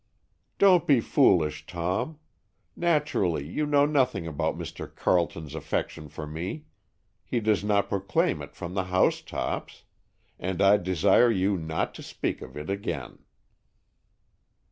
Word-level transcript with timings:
"Don't 0.57 0.87
be 0.87 0.99
foolish, 0.99 1.67
Tom. 1.67 2.17
Naturally 2.75 3.45
you 3.47 3.67
know 3.67 3.85
nothing 3.85 4.25
about 4.25 4.57
Mr. 4.57 4.89
Carleton's 4.95 5.53
affection 5.53 6.09
for 6.09 6.25
me—he 6.25 7.39
does 7.39 7.63
not 7.63 7.87
proclaim 7.87 8.41
it 8.41 8.55
from 8.55 8.73
the 8.73 8.85
housetops. 8.85 9.83
And 10.39 10.59
I 10.59 10.77
desire 10.77 11.29
you 11.29 11.55
not 11.55 11.93
to 11.93 12.01
speak 12.01 12.41
of 12.41 12.57
it 12.57 12.67
again." 12.67 13.19